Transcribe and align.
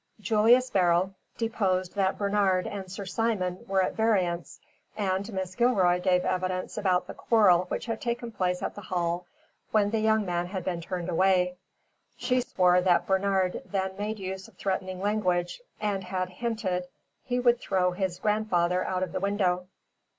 Julius 0.19 0.71
Beryl 0.71 1.13
deposed 1.37 1.93
that 1.93 2.17
Bernard 2.17 2.65
and 2.65 2.91
Sir 2.91 3.05
Simon 3.05 3.63
were 3.67 3.83
at 3.83 3.93
variance, 3.93 4.59
and 4.97 5.23
Mrs. 5.25 5.57
Gilroy 5.57 6.01
gave 6.01 6.25
evidence 6.25 6.75
about 6.75 7.05
the 7.05 7.13
quarrel 7.13 7.65
which 7.65 7.85
had 7.85 8.01
taken 8.01 8.31
place 8.31 8.63
at 8.63 8.73
the 8.73 8.81
Hall 8.81 9.27
when 9.69 9.91
the 9.91 9.99
young 9.99 10.25
man 10.25 10.47
had 10.47 10.63
been 10.65 10.81
turned 10.81 11.07
away. 11.07 11.55
She 12.17 12.41
swore 12.41 12.81
that 12.81 13.05
Bernard 13.05 13.61
then 13.63 13.95
made 13.95 14.17
use 14.17 14.47
of 14.47 14.57
threatening 14.57 14.99
language 15.01 15.61
and 15.79 16.03
had 16.03 16.29
hinted 16.29 16.85
he 17.23 17.39
would 17.39 17.59
throw 17.61 17.91
his 17.91 18.17
grandfather 18.17 18.83
out 18.83 19.03
of 19.03 19.11
the 19.11 19.19
window. 19.19 19.67